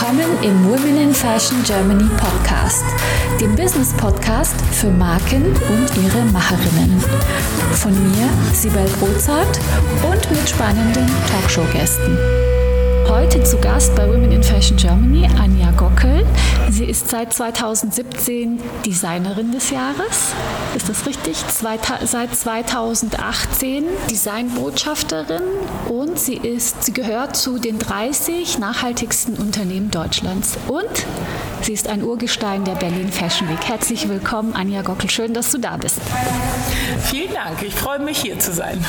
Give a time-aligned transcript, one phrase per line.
[0.00, 2.84] willkommen im Women in Fashion Germany Podcast,
[3.38, 6.98] dem Business Podcast für Marken und ihre Macherinnen.
[7.72, 9.60] Von mir, Sibel Rozart
[10.10, 12.16] und mit spannenden Talkshow-Gästen.
[13.08, 16.24] Heute zu Gast bei Women in Fashion Germany Anja Gockel.
[16.70, 20.32] Sie ist seit 2017 Designerin des Jahres.
[20.76, 21.36] Ist das richtig?
[21.48, 25.42] Seit 2018 Designbotschafterin
[25.88, 30.56] und sie ist, sie gehört zu den 30 nachhaltigsten Unternehmen Deutschlands.
[30.68, 31.06] Und
[31.62, 33.64] sie ist ein Urgestein der Berlin Fashion Week.
[33.64, 35.10] Herzlich willkommen, Anja Gockel.
[35.10, 35.98] Schön, dass du da bist.
[37.04, 37.62] Vielen Dank.
[37.62, 38.84] Ich freue mich, hier zu sein.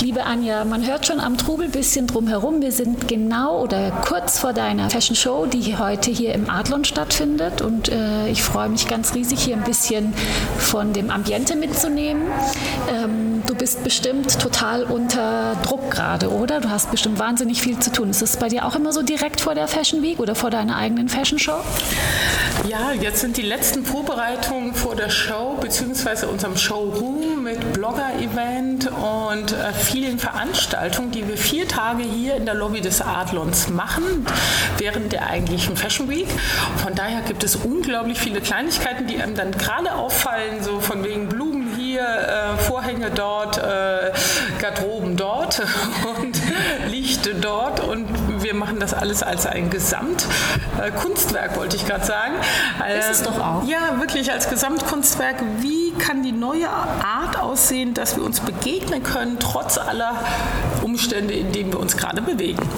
[0.00, 2.60] Liebe Anja, man hört schon am Trubel ein bisschen drum herum.
[2.60, 7.62] Wir sind genau oder kurz vor deiner Fashion Show, die heute hier im Adlon stattfindet.
[7.62, 10.12] Und äh, ich freue mich ganz riesig, hier ein bisschen
[10.58, 12.24] von dem Ambiente mitzunehmen.
[12.92, 16.60] Ähm, du bist bestimmt total unter Druck gerade, oder?
[16.60, 18.10] Du hast bestimmt wahnsinnig viel zu tun.
[18.10, 20.76] Ist es bei dir auch immer so direkt vor der Fashion Week oder vor deiner
[20.76, 21.60] eigenen Fashion Show?
[22.68, 26.26] Ja, jetzt sind die letzten Vorbereitungen vor der Show bzw.
[26.26, 32.54] unserem Showroom mit Blogger-Event und äh, vielen Veranstaltungen, die wir vier Tage hier in der
[32.54, 34.24] Lobby des Adlons machen,
[34.78, 36.28] während der eigentlichen Fashion Week.
[36.82, 41.28] Von daher gibt es unglaublich viele Kleinigkeiten, die einem dann gerade auffallen, so von wegen
[41.28, 44.12] Blumen hier, äh, Vorhänge dort, äh,
[44.60, 45.62] Garderoben dort
[46.20, 46.40] und
[46.88, 48.06] Licht dort und
[48.52, 52.34] wir machen das alles als ein Gesamtkunstwerk, wollte ich gerade sagen.
[52.98, 53.64] Ist es doch auch.
[53.66, 55.36] Ja, wirklich als Gesamtkunstwerk.
[55.60, 60.16] Wie kann die neue Art aussehen, dass wir uns begegnen können, trotz aller
[60.82, 62.68] Umstände, in denen wir uns gerade bewegen?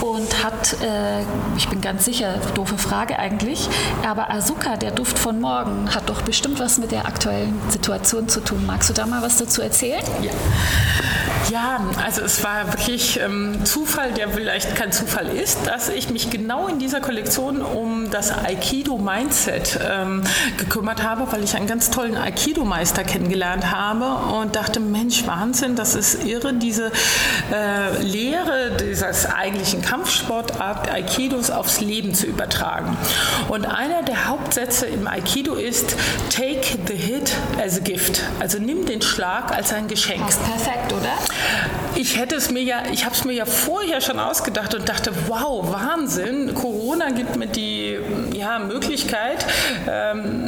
[0.00, 1.22] Und hat, äh,
[1.56, 3.68] ich bin ganz sicher, doofe Frage eigentlich,
[4.06, 8.40] aber Asuka, der Duft von morgen, hat doch bestimmt was mit der aktuellen Situation zu
[8.40, 8.64] tun.
[8.66, 10.04] Magst du da mal was dazu erzählen?
[10.22, 10.30] Ja.
[11.50, 16.28] Ja, also es war wirklich ähm, Zufall, der vielleicht kein Zufall ist, dass ich mich
[16.28, 20.22] genau in dieser Kollektion um das Aikido-Mindset ähm,
[20.58, 25.94] gekümmert habe, weil ich einen ganz tollen Aikido-Meister kennengelernt habe und dachte, Mensch, Wahnsinn, das
[25.94, 26.92] ist irre, diese
[27.50, 32.96] äh, Lehre dieses eigentlichen Kampfsportart Aikidos aufs Leben zu übertragen.
[33.48, 35.96] Und einer der Hauptsätze im Aikido ist,
[36.28, 38.22] take the hit as a gift.
[38.38, 40.26] Also nimm den Schlag als ein Geschenk.
[40.26, 41.37] Perfekt, oder?
[41.94, 45.12] Ich hätte es mir ja, ich habe es mir ja vorher schon ausgedacht und dachte,
[45.26, 47.98] wow, Wahnsinn, Corona gibt mir die
[48.32, 49.44] ja, Möglichkeit,
[49.88, 50.47] ähm,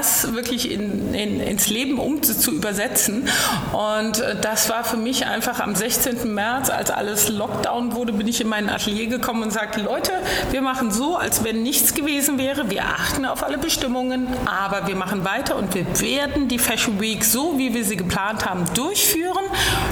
[0.00, 3.28] das wirklich in, in, ins Leben um zu übersetzen.
[3.72, 6.32] Und äh, das war für mich einfach am 16.
[6.32, 10.12] März, als alles Lockdown wurde, bin ich in mein Atelier gekommen und sagte, Leute,
[10.50, 12.70] wir machen so, als wenn nichts gewesen wäre.
[12.70, 17.22] Wir achten auf alle Bestimmungen, aber wir machen weiter und wir werden die Fashion Week
[17.22, 19.44] so, wie wir sie geplant haben, durchführen.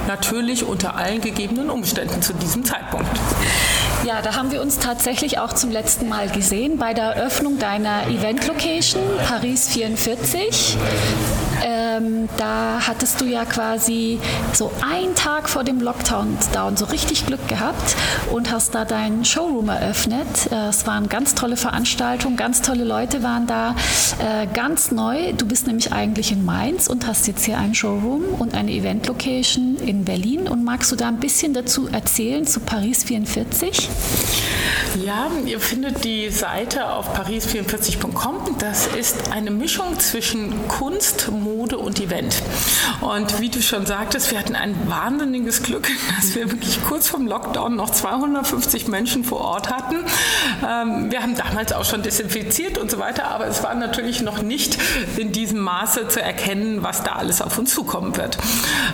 [0.07, 3.09] Natürlich unter allen gegebenen Umständen zu diesem Zeitpunkt.
[4.05, 8.07] Ja, da haben wir uns tatsächlich auch zum letzten Mal gesehen bei der Eröffnung deiner
[8.07, 10.08] Event-Location Paris 44.
[10.17, 11.48] 40
[11.99, 14.19] ähm, da hattest du ja quasi
[14.53, 17.97] so einen Tag vor dem Lockdown down so richtig Glück gehabt
[18.33, 20.51] und hast da deinen Showroom eröffnet.
[20.51, 23.75] Äh, es waren ganz tolle Veranstaltungen, ganz tolle Leute waren da,
[24.19, 25.33] äh, ganz neu.
[25.33, 29.77] Du bist nämlich eigentlich in Mainz und hast jetzt hier einen Showroom und eine Event-Location
[29.77, 30.49] in Berlin.
[30.49, 33.89] Und magst du da ein bisschen dazu erzählen zu Paris 44?
[35.05, 38.57] Ja, ihr findet die Seite auf paris44.com.
[38.59, 42.43] Das ist eine Mischung zwischen Kunst, Mode und Event.
[43.01, 47.27] Und wie du schon sagtest, wir hatten ein wahnsinniges Glück, dass wir wirklich kurz vorm
[47.27, 49.97] Lockdown noch 250 Menschen vor Ort hatten.
[50.67, 54.43] Ähm, wir haben damals auch schon desinfiziert und so weiter, aber es war natürlich noch
[54.43, 54.79] nicht
[55.17, 58.39] in diesem Maße zu erkennen, was da alles auf uns zukommen wird.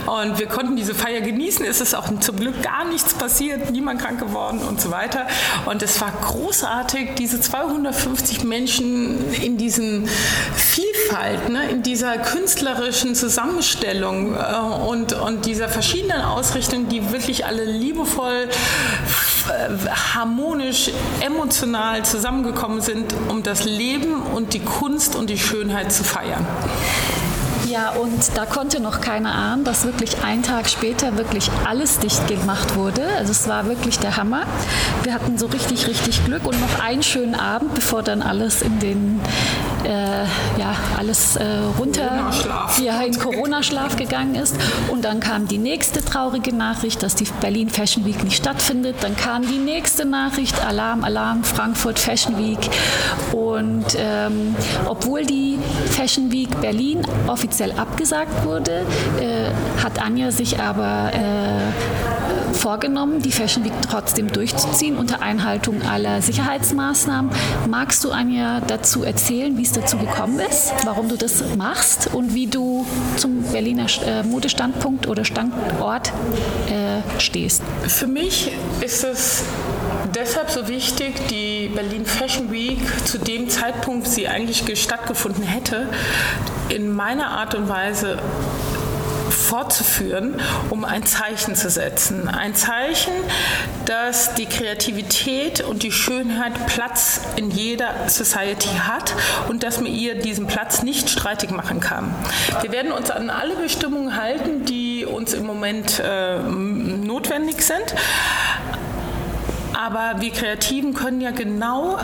[0.06, 1.64] Und wir konnten diese Feier genießen.
[1.64, 5.26] Es ist auch zum Glück gar nichts passiert, niemand krank geworden und so weiter.
[5.66, 10.08] Und es war großartig, diese 250 Menschen in diesen
[10.54, 12.18] Vielfalt, ne, in dieser
[12.74, 18.48] künstlerischen Zusammenstellung äh, und, und dieser verschiedenen Ausrichtungen, die wirklich alle liebevoll,
[19.48, 20.90] äh, harmonisch,
[21.20, 26.46] emotional zusammengekommen sind, um das Leben und die Kunst und die Schönheit zu feiern.
[27.66, 32.28] Ja, und da konnte noch keiner ahnen, dass wirklich einen Tag später wirklich alles dicht
[32.28, 33.02] gemacht wurde.
[33.18, 34.42] Also es war wirklich der Hammer.
[35.02, 38.78] Wir hatten so richtig, richtig Glück und noch einen schönen Abend, bevor dann alles in
[38.80, 39.20] den
[39.84, 40.24] äh,
[40.58, 41.44] ja, alles äh,
[41.78, 42.30] runter
[42.82, 44.56] ja, in Corona-Schlaf gegangen ist.
[44.90, 48.96] Und dann kam die nächste traurige Nachricht, dass die Berlin Fashion Week nicht stattfindet.
[49.02, 52.70] Dann kam die nächste Nachricht, Alarm, Alarm, Frankfurt Fashion Week.
[53.32, 54.54] Und ähm,
[54.86, 55.58] obwohl die
[55.90, 58.86] Fashion Week Berlin offiziell abgesagt wurde,
[59.20, 59.50] äh,
[59.82, 62.13] hat Anja sich aber äh,
[62.64, 67.30] vorgenommen, die Fashion Week trotzdem durchzuziehen unter Einhaltung aller Sicherheitsmaßnahmen.
[67.68, 72.32] Magst du Anja dazu erzählen, wie es dazu gekommen ist, warum du das machst und
[72.32, 72.86] wie du
[73.18, 76.08] zum Berliner äh, Modestandpunkt oder Standort
[76.70, 77.62] äh, stehst?
[77.86, 79.44] Für mich ist es
[80.14, 85.90] deshalb so wichtig, die Berlin Fashion Week zu dem Zeitpunkt, sie eigentlich stattgefunden hätte,
[86.70, 88.18] in meiner Art und Weise
[89.44, 92.28] fortzuführen, um ein Zeichen zu setzen.
[92.28, 93.12] Ein Zeichen,
[93.84, 99.14] dass die Kreativität und die Schönheit Platz in jeder Society hat
[99.48, 102.14] und dass man ihr diesen Platz nicht streitig machen kann.
[102.62, 107.94] Wir werden uns an alle Bestimmungen halten, die uns im Moment äh, notwendig sind.
[109.84, 111.98] Aber wir Kreativen können ja genau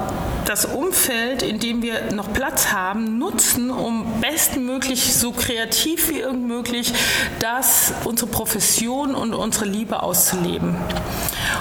[0.45, 6.47] das Umfeld, in dem wir noch Platz haben, nutzen, um bestmöglich, so kreativ wie irgend
[6.47, 6.93] möglich,
[7.39, 10.77] das, unsere Profession und unsere Liebe auszuleben.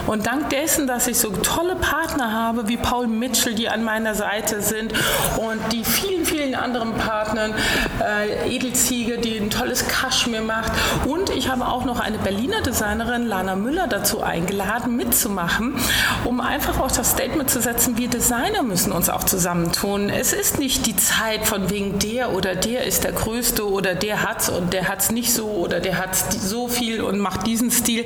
[0.07, 4.13] Und dank dessen, dass ich so tolle Partner habe wie Paul Mitchell, die an meiner
[4.13, 4.91] Seite sind
[5.37, 7.53] und die vielen, vielen anderen Partnern,
[8.01, 10.71] äh, Edelziege, die ein tolles Kaschmir macht
[11.05, 15.75] und ich habe auch noch eine Berliner Designerin, Lana Müller, dazu eingeladen, mitzumachen
[16.25, 20.09] um einfach auch das Statement zu setzen, wir Designer müssen uns auch zusammentun.
[20.09, 24.23] Es ist nicht die Zeit von wegen der oder der ist der Größte oder der
[24.23, 28.05] hat's und der hat's nicht so oder der hat so viel und macht diesen Stil.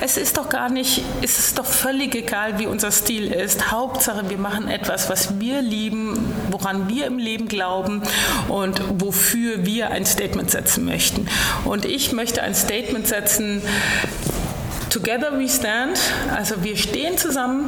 [0.00, 3.70] Es ist doch gar nicht, es ist doch völlig egal, wie unser Stil ist.
[3.70, 7.61] Hauptsache, wir machen etwas, was wir lieben, woran wir im Leben glauben
[8.48, 11.28] und wofür wir ein Statement setzen möchten.
[11.64, 13.62] Und ich möchte ein Statement setzen,
[14.92, 15.98] Together we stand,
[16.36, 17.64] also wir stehen zusammen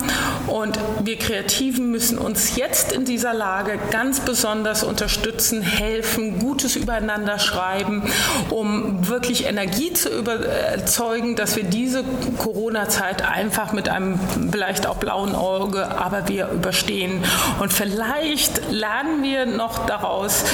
[0.47, 7.38] und wir Kreativen müssen uns jetzt in dieser Lage ganz besonders unterstützen, helfen, Gutes übereinander
[7.38, 8.03] schreiben,
[8.50, 12.05] um wirklich Energie zu überzeugen, dass wir diese
[12.37, 14.21] Corona-Zeit einfach mit einem
[14.53, 17.25] vielleicht auch blauen Auge, aber wir überstehen.
[17.59, 20.44] Und vielleicht lernen wir noch daraus,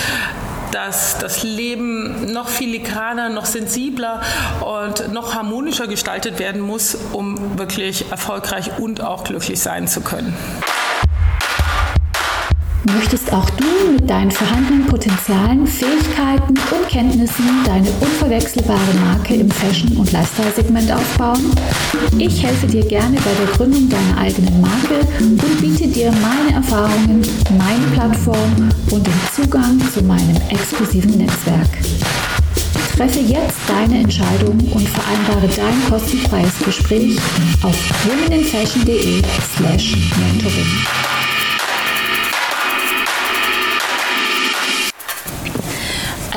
[0.73, 4.21] dass das Leben noch filigraner, noch sensibler
[4.61, 10.37] und noch harmonischer gestaltet werden muss, um wirklich erfolgreich und auch glücklich sein zu können.
[12.95, 19.97] Möchtest auch du mit deinen vorhandenen Potenzialen, Fähigkeiten und Kenntnissen deine unverwechselbare Marke im Fashion-
[19.97, 21.55] und Lifestyle-Segment aufbauen?
[22.19, 27.23] Ich helfe dir gerne bei der Gründung deiner eigenen Marke und biete dir meine Erfahrungen,
[27.59, 31.71] meine Plattform und den Zugang zu meinem exklusiven Netzwerk.
[32.97, 37.19] Treffe jetzt deine Entscheidung und vereinbare dein kostenfreies Gespräch
[37.63, 39.23] auf womeninfashion.de
[39.57, 41.20] slash mentoring.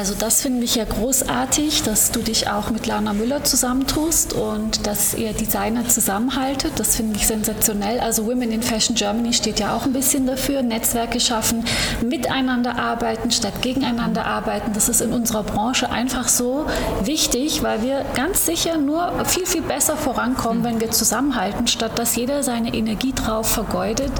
[0.03, 4.85] Also das finde ich ja großartig, dass du dich auch mit Lana Müller zusammentust und
[4.85, 6.73] dass ihr Designer zusammenhaltet.
[6.75, 8.01] Das finde ich sensationell.
[8.01, 10.61] Also Women in Fashion Germany steht ja auch ein bisschen dafür.
[10.61, 11.63] Netzwerke schaffen,
[12.01, 14.73] miteinander arbeiten statt gegeneinander arbeiten.
[14.73, 16.65] Das ist in unserer Branche einfach so
[17.05, 22.17] wichtig, weil wir ganz sicher nur viel, viel besser vorankommen, wenn wir zusammenhalten, statt dass
[22.17, 24.11] jeder seine Energie drauf vergeudet,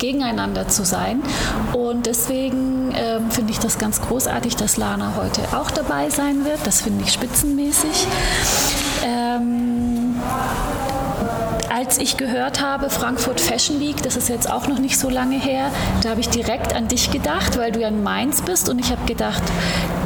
[0.00, 1.22] gegeneinander zu sein.
[1.72, 6.44] Und deswegen äh, finde ich das ganz großartig, dass Lana heute heute auch dabei sein
[6.44, 6.58] wird.
[6.64, 8.06] Das finde ich spitzenmäßig.
[9.04, 10.20] Ähm,
[11.68, 15.38] als ich gehört habe, Frankfurt Fashion Week, das ist jetzt auch noch nicht so lange
[15.38, 15.70] her,
[16.02, 18.90] da habe ich direkt an dich gedacht, weil du ja in Mainz bist und ich
[18.90, 19.42] habe gedacht,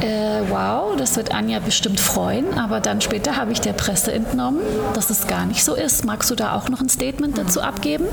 [0.01, 4.61] äh, wow, das wird Anja bestimmt freuen, aber dann später habe ich der Presse entnommen,
[4.93, 6.05] dass es gar nicht so ist.
[6.05, 8.05] Magst du da auch noch ein Statement dazu abgeben?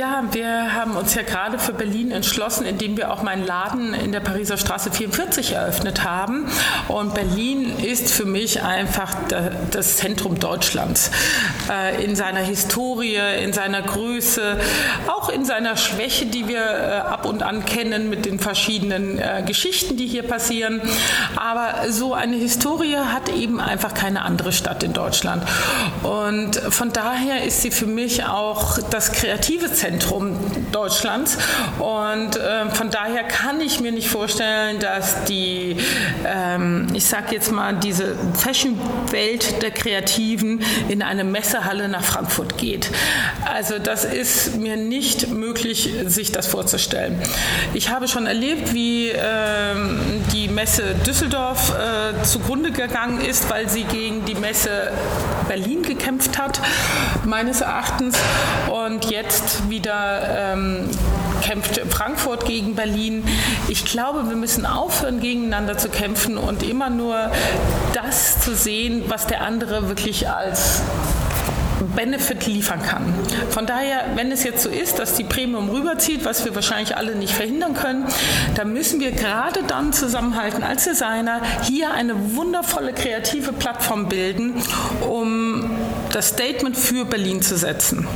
[0.00, 4.12] Ja, wir haben uns ja gerade für Berlin entschlossen, indem wir auch meinen Laden in
[4.12, 6.46] der Pariser Straße 44 eröffnet haben.
[6.88, 9.14] Und Berlin ist für mich einfach
[9.70, 11.10] das Zentrum Deutschlands.
[11.68, 14.58] Äh, in seiner Historie, in seiner Größe,
[15.06, 19.42] auch in seiner Schwäche, die wir äh, ab und an kennen mit den verschiedenen äh,
[19.46, 20.80] Geschichten, die hier passieren.
[21.36, 25.42] Aber so eine Historie hat eben einfach keine andere Stadt in Deutschland.
[26.02, 30.36] Und von daher ist sie für mich auch das kreative Zentrum Zentrum
[30.70, 31.36] Deutschlands.
[31.78, 35.76] Und äh, von daher kann ich mir nicht vorstellen, dass die,
[36.24, 42.90] ähm, ich sage jetzt mal, diese Fashion-Welt der Kreativen in eine Messehalle nach Frankfurt geht.
[43.52, 47.20] Also das ist mir nicht möglich, sich das vorzustellen.
[47.74, 50.00] Ich habe schon erlebt, wie ähm,
[50.32, 54.92] die Messe Düsseldorf äh, zugrunde gegangen ist, weil sie gegen die Messe
[55.48, 56.60] Berlin gekämpft hat,
[57.24, 58.16] meines Erachtens.
[58.70, 60.88] Und jetzt wieder ähm,
[61.40, 63.24] kämpft Frankfurt gegen Berlin.
[63.68, 67.30] Ich glaube, wir müssen aufhören, gegeneinander zu kämpfen und immer nur
[67.94, 70.82] das zu sehen, was der andere wirklich als
[71.96, 73.14] Benefit liefern kann.
[73.50, 77.14] Von daher, wenn es jetzt so ist, dass die Premium rüberzieht, was wir wahrscheinlich alle
[77.14, 78.06] nicht verhindern können,
[78.54, 84.62] dann müssen wir gerade dann zusammenhalten als Designer, hier eine wundervolle kreative Plattform bilden,
[85.08, 85.70] um
[86.12, 88.06] das Statement für Berlin zu setzen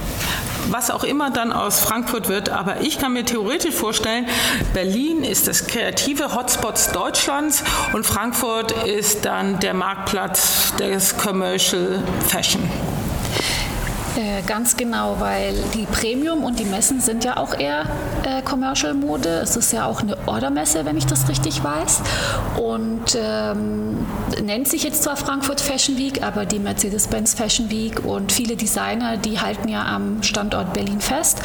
[0.70, 2.48] was auch immer dann aus Frankfurt wird.
[2.50, 4.26] Aber ich kann mir theoretisch vorstellen,
[4.72, 12.62] Berlin ist das kreative Hotspots Deutschlands und Frankfurt ist dann der Marktplatz des Commercial Fashion.
[14.16, 17.82] Äh, ganz genau, weil die Premium und die Messen sind ja auch eher
[18.24, 19.28] äh, Commercial-Mode.
[19.42, 22.00] Es ist ja auch eine Ordermesse, wenn ich das richtig weiß.
[22.56, 24.06] Und ähm,
[24.40, 29.16] nennt sich jetzt zwar Frankfurt Fashion Week, aber die Mercedes-Benz Fashion Week und viele Designer,
[29.16, 31.40] die halten ja am Standort Berlin fest.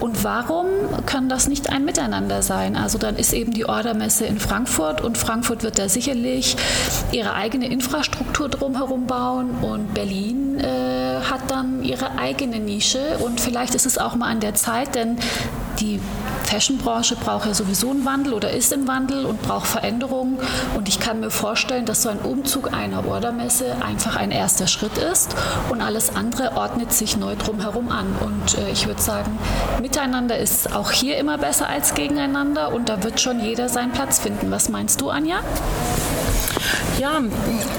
[0.00, 0.66] Und warum
[1.06, 2.74] kann das nicht ein Miteinander sein?
[2.74, 6.56] Also dann ist eben die Ordermesse in Frankfurt und Frankfurt wird da sicherlich
[7.12, 10.97] ihre eigene Infrastruktur drumherum bauen und Berlin äh,
[11.30, 15.18] hat dann ihre eigene Nische und vielleicht ist es auch mal an der Zeit, denn
[15.80, 16.00] die
[16.44, 20.38] Fashionbranche braucht ja sowieso einen Wandel oder ist im Wandel und braucht Veränderungen.
[20.74, 24.96] Und ich kann mir vorstellen, dass so ein Umzug einer Ordermesse einfach ein erster Schritt
[24.96, 25.36] ist
[25.68, 28.06] und alles andere ordnet sich neu drumherum an.
[28.20, 29.38] Und äh, ich würde sagen,
[29.80, 34.18] miteinander ist auch hier immer besser als gegeneinander und da wird schon jeder seinen Platz
[34.18, 34.50] finden.
[34.50, 35.40] Was meinst du, Anja?
[36.98, 37.22] Ja,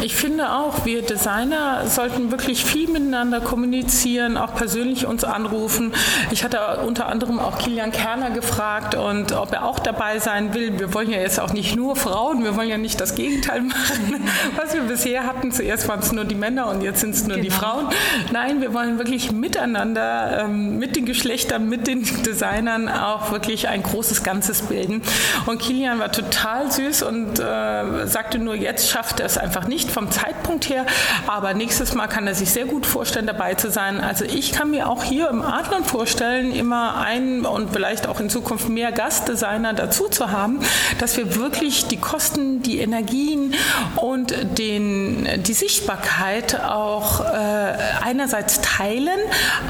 [0.01, 5.91] ich finde auch, wir Designer sollten wirklich viel miteinander kommunizieren, auch persönlich uns anrufen.
[6.31, 10.79] Ich hatte unter anderem auch Kilian Kerner gefragt und ob er auch dabei sein will.
[10.79, 14.29] Wir wollen ja jetzt auch nicht nur Frauen, wir wollen ja nicht das Gegenteil machen,
[14.55, 15.51] was wir bisher hatten.
[15.51, 17.43] Zuerst waren es nur die Männer und jetzt sind es nur genau.
[17.43, 17.88] die Frauen.
[18.31, 23.83] Nein, wir wollen wirklich miteinander, ähm, mit den Geschlechtern, mit den Designern auch wirklich ein
[23.83, 25.01] großes Ganzes bilden.
[25.45, 29.89] Und Kilian war total süß und äh, sagte nur, jetzt schafft schafft es einfach nicht
[29.89, 30.85] vom Zeitpunkt her,
[31.25, 34.01] aber nächstes Mal kann er sich sehr gut vorstellen, dabei zu sein.
[34.01, 38.29] Also ich kann mir auch hier im Adlern vorstellen, immer einen und vielleicht auch in
[38.29, 40.59] Zukunft mehr Gastdesigner dazu zu haben,
[40.99, 43.55] dass wir wirklich die Kosten, die Energien
[43.95, 47.73] und den, die Sichtbarkeit auch äh,
[48.03, 49.19] einerseits teilen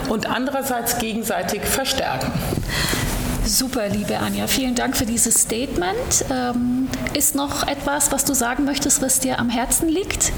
[0.09, 2.31] und andererseits gegenseitig verstärken.
[3.45, 4.47] Super, liebe Anja.
[4.47, 6.25] Vielen Dank für dieses Statement.
[6.29, 10.31] Ähm, ist noch etwas, was du sagen möchtest, was dir am Herzen liegt?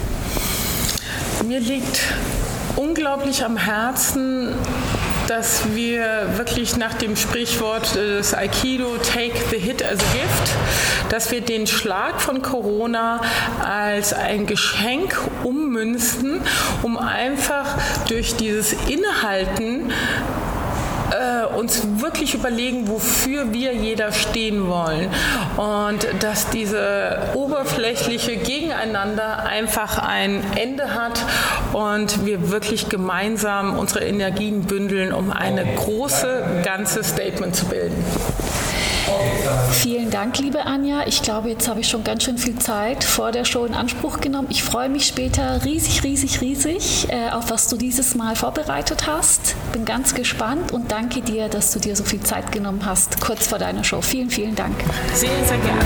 [1.45, 2.01] Mir liegt
[2.75, 4.55] unglaublich am Herzen,
[5.27, 10.51] dass wir wirklich nach dem Sprichwort des Aikido Take the Hit as a Gift,
[11.09, 13.21] dass wir den Schlag von Corona
[13.63, 16.41] als ein Geschenk ummünzen,
[16.83, 19.91] um einfach durch dieses Innehalten
[21.11, 25.09] äh, uns wirklich überlegen, wofür wir jeder stehen wollen.
[25.57, 31.19] Und dass diese oberflächliche Gegeneinander einfach ein Ende hat
[31.73, 38.03] und wir wirklich gemeinsam unsere Energien bündeln, um eine große, ganze Statement zu bilden.
[39.71, 41.07] Vielen Dank, liebe Anja.
[41.07, 44.19] Ich glaube, jetzt habe ich schon ganz schön viel Zeit vor der Show in Anspruch
[44.19, 44.47] genommen.
[44.51, 49.55] Ich freue mich später riesig, riesig, riesig, äh, auf was du dieses Mal vorbereitet hast.
[49.71, 53.47] Bin ganz gespannt und danke dir, dass du dir so viel Zeit genommen hast, kurz
[53.47, 54.01] vor deiner Show.
[54.01, 54.75] Vielen, vielen Dank.
[55.13, 55.81] Sehr, sehr gerne.